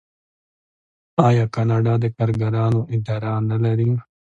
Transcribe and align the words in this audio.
آیا 1.27 1.45
کاناډا 1.55 1.93
د 2.03 2.05
کارګرانو 2.17 2.79
اداره 2.95 3.31
نلري؟ 3.49 3.91